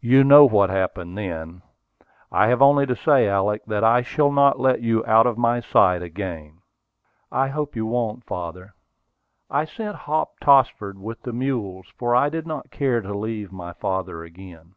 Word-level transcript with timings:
You 0.00 0.22
know 0.22 0.44
what 0.44 0.70
happened 0.70 1.18
then. 1.18 1.60
I 2.30 2.46
have 2.46 2.62
only 2.62 2.86
to 2.86 2.94
say, 2.94 3.28
Alick, 3.28 3.64
that 3.64 3.82
I 3.82 4.02
shall 4.02 4.30
not 4.30 4.60
let 4.60 4.80
you 4.82 5.04
out 5.04 5.26
of 5.26 5.36
my 5.36 5.58
sight 5.58 6.00
again." 6.00 6.60
"I 7.32 7.48
hope 7.48 7.74
you 7.74 7.84
won't, 7.84 8.22
father." 8.22 8.72
I 9.50 9.64
sent 9.64 9.96
Hop 9.96 10.38
Tossford 10.38 10.96
with 11.00 11.22
the 11.22 11.32
mules, 11.32 11.88
for 11.98 12.14
I 12.14 12.28
did 12.28 12.46
not 12.46 12.70
care 12.70 13.00
to 13.00 13.18
leave 13.18 13.50
my 13.50 13.72
father 13.72 14.22
again. 14.22 14.76